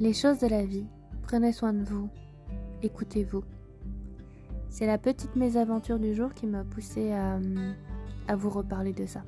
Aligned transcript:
Les 0.00 0.12
choses 0.12 0.40
de 0.40 0.48
la 0.48 0.64
vie, 0.64 0.86
prenez 1.22 1.52
soin 1.52 1.72
de 1.72 1.84
vous, 1.84 2.08
écoutez-vous. 2.82 3.44
C'est 4.68 4.86
la 4.86 4.98
petite 4.98 5.36
mésaventure 5.36 6.00
du 6.00 6.16
jour 6.16 6.34
qui 6.34 6.48
m'a 6.48 6.64
poussé 6.64 7.12
à, 7.12 7.38
à, 8.26 8.34
vous 8.34 8.50
reparler 8.50 8.92
de 8.92 9.06
ça. 9.06 9.22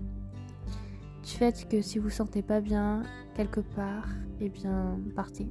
Du 1.22 1.30
fait 1.30 1.68
que 1.68 1.80
si 1.80 2.00
vous 2.00 2.10
sentez 2.10 2.42
pas 2.42 2.60
bien 2.60 3.04
quelque 3.36 3.60
part, 3.60 4.08
eh 4.40 4.48
bien 4.48 4.98
partez. 5.14 5.48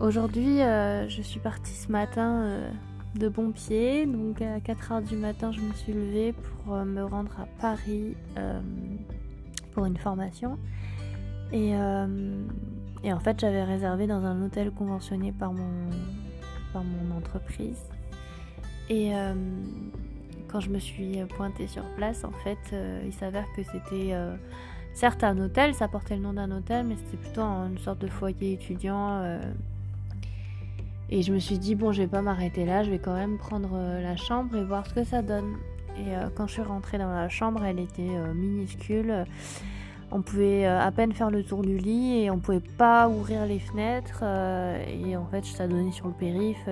Aujourd'hui, 0.00 0.62
euh, 0.62 1.06
je 1.10 1.20
suis 1.20 1.40
partie 1.40 1.74
ce 1.74 1.92
matin 1.92 2.44
euh, 2.44 2.70
de 3.16 3.28
bon 3.28 3.52
pied, 3.52 4.06
donc 4.06 4.40
à 4.40 4.60
4h 4.60 5.06
du 5.06 5.16
matin, 5.16 5.52
je 5.52 5.60
me 5.60 5.74
suis 5.74 5.92
levée 5.92 6.32
pour 6.32 6.74
euh, 6.74 6.84
me 6.86 7.04
rendre 7.04 7.38
à 7.38 7.46
Paris 7.60 8.16
pour 9.72 9.84
une 9.84 9.98
formation. 9.98 10.58
Et 11.52 11.74
et 13.04 13.12
en 13.12 13.18
fait, 13.18 13.40
j'avais 13.40 13.64
réservé 13.64 14.06
dans 14.06 14.24
un 14.24 14.42
hôtel 14.42 14.70
conventionné 14.70 15.32
par 15.32 15.52
mon, 15.52 15.90
par 16.72 16.84
mon 16.84 17.16
entreprise. 17.16 17.82
Et 18.88 19.14
euh, 19.14 19.34
quand 20.48 20.60
je 20.60 20.70
me 20.70 20.78
suis 20.78 21.18
pointée 21.36 21.66
sur 21.66 21.84
place, 21.96 22.24
en 22.24 22.30
fait, 22.30 22.58
euh, 22.72 23.02
il 23.04 23.12
s'avère 23.12 23.46
que 23.56 23.62
c'était 23.62 24.12
euh, 24.12 24.36
certes 24.94 25.24
un 25.24 25.38
hôtel, 25.38 25.74
ça 25.74 25.88
portait 25.88 26.16
le 26.16 26.22
nom 26.22 26.32
d'un 26.32 26.50
hôtel, 26.50 26.86
mais 26.86 26.96
c'était 26.96 27.16
plutôt 27.16 27.42
une 27.42 27.78
sorte 27.78 28.00
de 28.00 28.06
foyer 28.08 28.52
étudiant. 28.52 29.22
et 31.10 31.22
je 31.22 31.32
me 31.32 31.38
suis 31.38 31.58
dit, 31.58 31.74
bon, 31.74 31.92
je 31.92 32.02
vais 32.02 32.08
pas 32.08 32.22
m'arrêter 32.22 32.64
là, 32.64 32.84
je 32.84 32.90
vais 32.90 32.98
quand 32.98 33.14
même 33.14 33.38
prendre 33.38 33.76
la 33.76 34.16
chambre 34.16 34.56
et 34.56 34.64
voir 34.64 34.86
ce 34.86 34.94
que 34.94 35.04
ça 35.04 35.22
donne. 35.22 35.56
Et 35.98 36.14
quand 36.36 36.46
je 36.46 36.52
suis 36.54 36.62
rentrée 36.62 36.98
dans 36.98 37.12
la 37.12 37.28
chambre, 37.28 37.64
elle 37.64 37.78
était 37.78 38.10
minuscule. 38.34 39.26
On 40.14 40.20
pouvait 40.20 40.66
euh, 40.66 40.78
à 40.78 40.90
peine 40.92 41.12
faire 41.12 41.30
le 41.30 41.42
tour 41.42 41.62
du 41.62 41.78
lit 41.78 42.20
et 42.20 42.30
on 42.30 42.38
pouvait 42.38 42.60
pas 42.60 43.08
ouvrir 43.08 43.46
les 43.46 43.58
fenêtres. 43.58 44.20
Euh, 44.22 44.84
et 44.86 45.16
en 45.16 45.24
fait, 45.24 45.42
ça 45.46 45.66
donnait 45.66 45.90
sur 45.90 46.06
le 46.06 46.12
périph. 46.12 46.68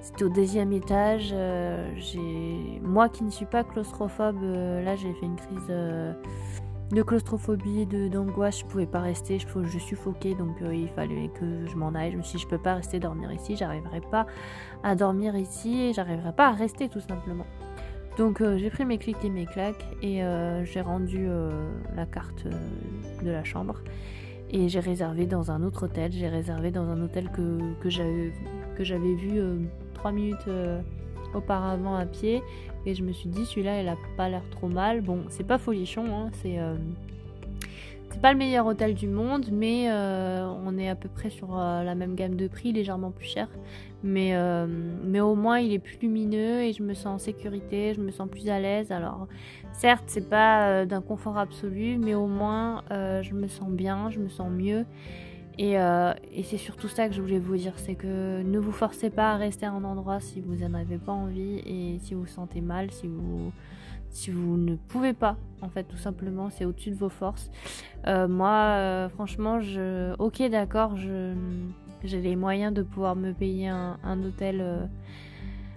C'était 0.00 0.24
au 0.24 0.28
deuxième 0.28 0.72
étage. 0.72 1.30
Euh, 1.32 1.88
moi 2.82 3.08
qui 3.08 3.24
ne 3.24 3.30
suis 3.30 3.46
pas 3.46 3.64
claustrophobe, 3.64 4.42
là 4.42 4.96
j'ai 4.96 5.12
fait 5.14 5.26
une 5.26 5.36
crise 5.36 5.68
de 6.90 7.02
claustrophobie, 7.02 7.86
d'angoisse. 7.86 8.60
je 8.60 8.64
pouvais 8.66 8.86
pas 8.86 9.00
rester, 9.00 9.38
je, 9.38 9.46
je 9.64 9.78
suffoquais, 9.78 10.34
donc 10.34 10.56
il 10.60 10.88
fallait 10.88 11.30
que 11.40 11.66
je 11.66 11.76
m'en 11.76 11.94
aille. 11.94 12.12
Je 12.12 12.16
me 12.18 12.22
suis 12.22 12.36
dit, 12.36 12.42
je 12.42 12.48
peux 12.48 12.58
pas 12.58 12.74
rester 12.74 12.98
dormir 12.98 13.32
ici, 13.32 13.56
j'arriverai 13.56 14.02
pas 14.10 14.26
à 14.82 14.94
dormir 14.94 15.36
ici 15.36 15.80
et 15.80 15.92
j'arriverai 15.94 16.32
pas 16.32 16.48
à 16.48 16.52
rester 16.52 16.88
tout 16.88 17.00
simplement. 17.00 17.46
Donc 18.18 18.40
euh, 18.40 18.58
j'ai 18.58 18.68
pris 18.68 18.84
mes 18.84 18.98
clics 18.98 19.24
et 19.24 19.30
mes 19.30 19.46
claques 19.46 19.86
et 20.02 20.22
euh, 20.22 20.64
j'ai 20.64 20.82
rendu 20.82 21.26
euh, 21.28 21.50
la 21.96 22.04
carte 22.04 22.44
de 23.22 23.30
la 23.30 23.42
chambre 23.42 23.80
et 24.50 24.68
j'ai 24.68 24.80
réservé 24.80 25.26
dans 25.26 25.50
un 25.50 25.62
autre 25.62 25.84
hôtel. 25.84 26.12
J'ai 26.12 26.28
réservé 26.28 26.70
dans 26.70 26.88
un 26.90 27.00
hôtel 27.02 27.30
que, 27.30 27.88
j'avais 27.88 29.14
vu 29.14 29.40
trois 29.94 30.12
minutes 30.12 30.46
auparavant 31.32 31.94
à 31.94 32.04
pied 32.04 32.42
et 32.84 32.94
je 32.94 33.02
me 33.02 33.12
suis 33.12 33.30
dit 33.30 33.46
celui-là 33.46 33.80
il 33.80 33.88
a 33.88 33.96
pas 34.18 34.28
l'air 34.28 34.42
trop 34.50 34.68
mal. 34.68 35.00
Bon 35.00 35.24
c'est 35.30 35.46
pas 35.46 35.56
folichon, 35.56 36.04
hein, 36.14 36.30
c'est 36.42 36.58
c'est 38.12 38.20
pas 38.20 38.32
le 38.32 38.38
meilleur 38.38 38.66
hôtel 38.66 38.94
du 38.94 39.08
monde, 39.08 39.46
mais 39.50 39.90
euh, 39.90 40.46
on 40.64 40.76
est 40.76 40.88
à 40.88 40.94
peu 40.94 41.08
près 41.08 41.30
sur 41.30 41.58
euh, 41.58 41.82
la 41.82 41.94
même 41.94 42.14
gamme 42.14 42.36
de 42.36 42.46
prix, 42.46 42.72
légèrement 42.72 43.10
plus 43.10 43.26
cher. 43.26 43.48
Mais, 44.02 44.34
euh, 44.34 44.66
mais 45.04 45.20
au 45.20 45.34
moins, 45.34 45.58
il 45.60 45.72
est 45.72 45.78
plus 45.78 45.96
lumineux 46.02 46.62
et 46.62 46.72
je 46.72 46.82
me 46.82 46.92
sens 46.92 47.06
en 47.06 47.18
sécurité, 47.18 47.94
je 47.94 48.00
me 48.00 48.10
sens 48.10 48.28
plus 48.28 48.48
à 48.48 48.60
l'aise. 48.60 48.92
Alors, 48.92 49.28
certes, 49.72 50.04
c'est 50.08 50.28
pas 50.28 50.84
d'un 50.84 51.00
confort 51.00 51.38
absolu, 51.38 51.96
mais 51.98 52.14
au 52.14 52.26
moins, 52.26 52.82
je 52.90 53.32
me 53.32 53.48
sens 53.48 53.70
bien, 53.70 54.10
je 54.10 54.18
me 54.18 54.28
sens 54.28 54.50
mieux. 54.50 54.84
Et, 55.58 55.72
et 55.74 56.42
c'est 56.44 56.56
surtout 56.56 56.88
ça 56.88 57.08
que 57.08 57.14
je 57.14 57.20
voulais 57.20 57.38
vous 57.38 57.56
dire, 57.56 57.74
c'est 57.76 57.94
que 57.94 58.42
ne 58.42 58.58
vous 58.58 58.72
forcez 58.72 59.10
pas 59.10 59.32
à 59.32 59.36
rester 59.36 59.66
à 59.66 59.72
un 59.72 59.84
endroit 59.84 60.18
si 60.20 60.40
vous 60.40 60.56
n'en 60.56 60.74
avez 60.74 60.98
pas 60.98 61.12
envie 61.12 61.58
et 61.66 61.98
si 62.00 62.14
vous 62.14 62.22
vous 62.22 62.26
sentez 62.26 62.60
mal, 62.60 62.90
si 62.90 63.06
vous 63.06 63.52
si 64.12 64.30
vous 64.30 64.56
ne 64.56 64.76
pouvez 64.76 65.14
pas, 65.14 65.36
en 65.62 65.68
fait, 65.68 65.84
tout 65.84 65.96
simplement, 65.96 66.50
c'est 66.50 66.64
au-dessus 66.64 66.90
de 66.90 66.96
vos 66.96 67.08
forces. 67.08 67.50
Euh, 68.06 68.28
moi, 68.28 68.74
euh, 68.76 69.08
franchement, 69.08 69.60
je, 69.60 70.14
ok, 70.18 70.42
d'accord, 70.50 70.96
j'ai 70.96 72.20
les 72.20 72.36
moyens 72.36 72.74
de 72.74 72.82
pouvoir 72.82 73.16
me 73.16 73.32
payer 73.32 73.68
un, 73.68 74.22
hôtel 74.22 74.60
euh, 74.60 74.84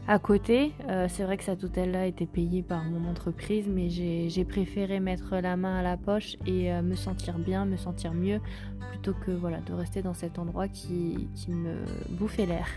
à 0.07 0.19
côté. 0.19 0.73
c'est 1.09 1.23
vrai 1.23 1.37
que 1.37 1.43
cet 1.43 1.63
hôtel-là 1.63 2.05
était 2.05 2.25
payé 2.25 2.61
par 2.61 2.83
mon 2.83 3.09
entreprise, 3.09 3.67
mais 3.67 3.89
j'ai 3.89 4.45
préféré 4.45 4.99
mettre 4.99 5.35
la 5.37 5.57
main 5.57 5.77
à 5.77 5.81
la 5.81 5.97
poche 5.97 6.37
et 6.45 6.71
me 6.81 6.95
sentir 6.95 7.39
bien, 7.39 7.65
me 7.65 7.77
sentir 7.77 8.13
mieux, 8.13 8.39
plutôt 8.91 9.13
que 9.13 9.31
voilà 9.31 9.61
de 9.61 9.73
rester 9.73 10.01
dans 10.01 10.13
cet 10.13 10.37
endroit 10.37 10.67
qui, 10.67 11.27
me 11.47 11.75
bouffait 12.11 12.45
l'air. 12.45 12.67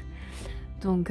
Donc 0.82 1.10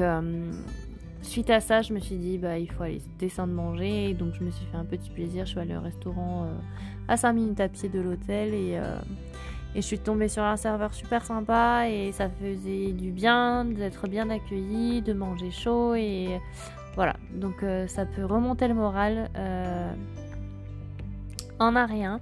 Suite 1.28 1.50
à 1.50 1.60
ça, 1.60 1.82
je 1.82 1.94
me 1.94 2.00
suis 2.00 2.16
dit, 2.16 2.38
bah, 2.38 2.58
il 2.58 2.72
faut 2.72 2.84
aller 2.84 3.02
descendre 3.20 3.54
manger. 3.54 4.14
Donc, 4.14 4.34
je 4.36 4.44
me 4.44 4.52
suis 4.52 4.66
fait 4.68 4.78
un 4.78 4.86
petit 4.86 5.10
plaisir. 5.10 5.46
Je 5.46 5.52
suis 5.52 5.60
allée 5.60 5.76
au 5.76 5.82
restaurant 5.82 6.46
euh, 6.46 6.54
à 7.08 7.18
5 7.18 7.34
minutes 7.34 7.60
à 7.60 7.68
pied 7.68 7.90
de 7.90 8.00
l'hôtel 8.00 8.54
et, 8.54 8.78
euh, 8.78 8.98
et, 9.78 9.82
je 9.82 9.86
suis 9.86 10.00
tombée 10.00 10.28
sur 10.28 10.44
un 10.44 10.58
serveur 10.58 10.94
super 10.94 11.24
sympa. 11.24 11.90
Et 11.90 12.12
ça 12.12 12.30
faisait 12.30 12.92
du 12.92 13.12
bien 13.12 13.66
d'être 13.66 14.08
bien 14.08 14.30
accueilli, 14.30 15.02
de 15.02 15.14
manger 15.14 15.52
chaud. 15.52 15.96
Et 15.96 16.40
voilà, 16.96 17.16
donc 17.34 17.64
euh, 17.64 17.88
ça 17.88 18.06
peut 18.06 18.26
remonter 18.26 18.68
le 18.68 18.74
moral 18.74 19.30
en 21.60 21.76
a 21.76 21.86
rien 21.86 22.22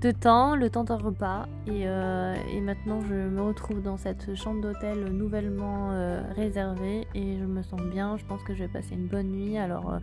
de 0.00 0.10
temps, 0.10 0.54
le 0.54 0.68
temps 0.70 0.84
d'un 0.84 0.96
repas. 0.96 1.46
Euh, 1.68 2.34
et, 2.52 2.60
maintenant, 2.60 3.00
je 3.00 3.14
me 3.14 3.42
retrouve 3.42 3.82
dans 3.82 3.96
cette 3.96 4.34
chambre 4.34 4.60
d'hôtel 4.60 5.04
nouvellement 5.12 5.90
euh, 5.92 6.22
réservée 6.36 7.06
et 7.14 7.38
je 7.38 7.44
me 7.44 7.62
sens 7.62 7.80
bien. 7.80 8.16
Je 8.16 8.24
pense 8.24 8.42
que 8.42 8.54
je 8.54 8.60
vais 8.60 8.68
passer 8.68 8.94
une 8.94 9.06
bonne 9.06 9.28
nuit. 9.28 9.58
Alors, 9.58 9.94
euh, 9.94 9.98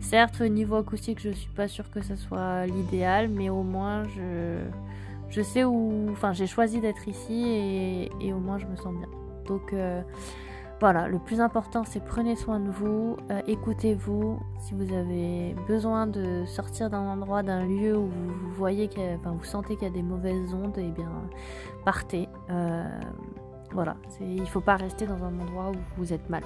certes, 0.00 0.40
au 0.40 0.48
niveau 0.48 0.76
acoustique, 0.76 1.20
je 1.20 1.30
suis 1.30 1.50
pas 1.50 1.68
sûre 1.68 1.90
que 1.90 2.02
ce 2.02 2.16
soit 2.16 2.66
l'idéal, 2.66 3.28
mais 3.28 3.50
au 3.50 3.62
moins, 3.62 4.04
je, 4.04 4.60
je 5.34 5.42
sais 5.42 5.64
où. 5.64 6.06
Enfin, 6.10 6.32
j'ai 6.32 6.46
choisi 6.46 6.80
d'être 6.80 7.08
ici 7.08 8.10
et, 8.20 8.32
au 8.32 8.38
moins, 8.38 8.58
je 8.58 8.66
me 8.66 8.76
sens 8.76 8.94
bien. 8.94 9.08
Donc, 9.46 9.74
voilà, 10.80 11.08
le 11.08 11.18
plus 11.18 11.40
important 11.40 11.84
c'est 11.84 12.04
prenez 12.04 12.36
soin 12.36 12.58
de 12.60 12.70
vous, 12.70 13.16
euh, 13.30 13.40
écoutez-vous. 13.46 14.38
Si 14.58 14.74
vous 14.74 14.92
avez 14.92 15.54
besoin 15.68 16.06
de 16.06 16.44
sortir 16.46 16.90
d'un 16.90 17.06
endroit, 17.06 17.42
d'un 17.42 17.64
lieu 17.64 17.96
où 17.96 18.08
vous 18.08 18.52
voyez 18.56 18.90
enfin, 19.18 19.34
vous 19.38 19.44
sentez 19.44 19.76
qu'il 19.76 19.88
y 19.88 19.90
a 19.90 19.94
des 19.94 20.02
mauvaises 20.02 20.52
ondes, 20.52 20.76
eh 20.76 20.90
bien 20.90 21.10
partez. 21.84 22.28
Euh, 22.50 22.86
voilà, 23.72 23.96
il 24.20 24.40
ne 24.40 24.46
faut 24.46 24.60
pas 24.60 24.76
rester 24.76 25.06
dans 25.06 25.24
un 25.24 25.40
endroit 25.40 25.70
où 25.70 25.76
vous 25.96 26.12
êtes 26.12 26.28
mal. 26.28 26.42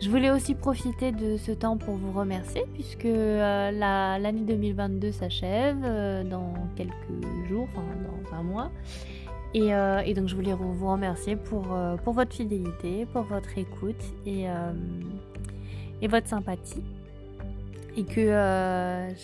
Je 0.00 0.10
voulais 0.10 0.30
aussi 0.30 0.54
profiter 0.54 1.12
de 1.12 1.36
ce 1.36 1.52
temps 1.52 1.76
pour 1.76 1.94
vous 1.94 2.12
remercier 2.12 2.64
puisque 2.74 3.06
euh, 3.06 3.70
l'année 3.70 4.42
2022 4.42 5.12
s'achève 5.12 5.80
dans 6.28 6.54
quelques 6.76 7.48
jours, 7.48 7.68
enfin 7.70 7.82
dans 8.02 8.36
un 8.36 8.42
mois. 8.42 8.70
Euh, 9.56 10.00
et, 10.04 10.14
donc 10.14 10.28
je 10.28 10.34
voulais 10.34 10.52
vous 10.52 10.90
remercier 10.90 11.36
pour, 11.36 11.72
euh, 11.72 11.96
votre 12.04 12.34
fidélité, 12.34 13.06
pour 13.12 13.22
votre 13.22 13.56
écoute 13.56 14.02
euh, 14.26 14.72
et 16.02 16.08
votre 16.08 16.26
sympathie. 16.26 16.82
Et 17.96 18.04
que 18.04 18.26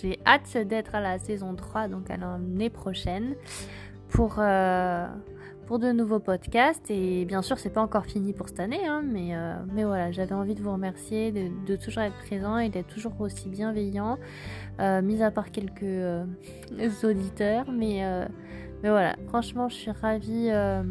j'ai 0.01 0.21
hâte 0.25 0.57
d'être 0.69 0.95
à 0.95 1.01
la 1.01 1.19
saison 1.19 1.57
3, 1.57 1.89
donc 1.89 2.09
à 2.09 2.17
l'année 2.17 2.71
prochaine, 2.71 3.35
pour, 4.09 4.35
pour 5.71 5.79
de 5.79 5.93
nouveaux 5.93 6.19
podcasts. 6.19 6.91
Et 6.91 7.25
bien 7.25 7.43
sûr, 7.43 7.61
c'est 7.61 7.71
pas 7.71 7.81
encore 7.81 8.05
fini 8.05 8.33
pour 8.33 8.49
cette 8.49 8.59
année, 8.59 8.85
hein, 8.85 9.03
mais, 9.07 9.37
mais 9.73 9.85
voilà, 9.85 10.11
j'avais 10.11 10.35
envie 10.35 10.57
de 10.57 10.61
vous 10.61 10.73
remercier, 10.73 11.31
de, 11.31 11.77
toujours 11.77 12.03
être 12.03 12.19
présent 12.27 12.59
et 12.59 12.69
d'être 12.71 12.89
toujours 12.89 13.21
aussi 13.21 13.49
bienveillant, 13.49 14.19
mis 14.81 15.23
à 15.23 15.31
part 15.31 15.53
quelques 15.53 16.27
auditeurs, 17.05 17.71
mais 17.71 18.03
mais 18.83 18.89
voilà, 18.89 19.17
franchement, 19.29 19.69
je 19.69 19.75
suis 19.75 19.91
ravie. 19.91 20.49
Euh, 20.51 20.83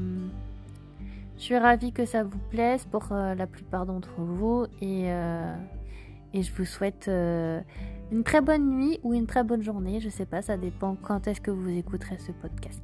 je 1.37 1.43
suis 1.43 1.57
ravie 1.57 1.91
que 1.91 2.05
ça 2.05 2.23
vous 2.23 2.37
plaise 2.49 2.85
pour 2.85 3.11
euh, 3.11 3.33
la 3.33 3.47
plupart 3.47 3.85
d'entre 3.85 4.13
vous. 4.17 4.65
Et, 4.81 5.05
euh, 5.07 5.55
et, 6.33 6.43
je 6.43 6.53
vous 6.53 6.65
souhaite 6.65 7.07
une 7.07 8.23
très 8.23 8.41
bonne 8.41 8.69
nuit 8.69 8.99
ou 9.03 9.13
une 9.13 9.25
très 9.25 9.43
bonne 9.43 9.63
journée. 9.63 9.99
Je 9.99 10.09
sais 10.09 10.25
pas, 10.25 10.41
ça 10.41 10.57
dépend 10.57 10.95
quand 10.95 11.27
est-ce 11.27 11.41
que 11.41 11.51
vous 11.51 11.69
écouterez 11.69 12.17
ce 12.19 12.31
podcast. 12.31 12.83